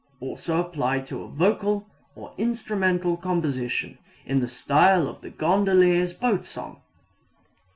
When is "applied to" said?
0.59-1.21